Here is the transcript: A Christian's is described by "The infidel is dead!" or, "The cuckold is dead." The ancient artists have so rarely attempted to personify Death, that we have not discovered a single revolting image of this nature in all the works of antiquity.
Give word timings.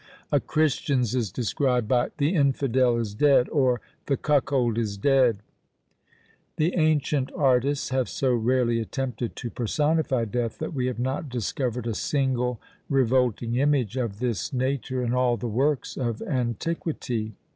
A 0.31 0.39
Christian's 0.39 1.13
is 1.13 1.31
described 1.31 1.87
by 1.87 2.09
"The 2.17 2.33
infidel 2.33 2.97
is 2.97 3.13
dead!" 3.13 3.47
or, 3.49 3.81
"The 4.07 4.17
cuckold 4.17 4.79
is 4.79 4.97
dead." 4.97 5.43
The 6.57 6.73
ancient 6.75 7.31
artists 7.35 7.89
have 7.89 8.09
so 8.09 8.33
rarely 8.33 8.79
attempted 8.79 9.35
to 9.35 9.51
personify 9.51 10.25
Death, 10.25 10.57
that 10.57 10.73
we 10.73 10.87
have 10.87 10.97
not 10.97 11.29
discovered 11.29 11.85
a 11.85 11.93
single 11.93 12.59
revolting 12.89 13.57
image 13.57 13.95
of 13.95 14.17
this 14.17 14.51
nature 14.51 15.03
in 15.03 15.13
all 15.13 15.37
the 15.37 15.47
works 15.47 15.95
of 15.97 16.19
antiquity. 16.23 17.35